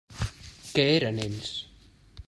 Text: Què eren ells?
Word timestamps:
Què 0.77 0.87
eren 0.95 1.23
ells? 1.27 1.53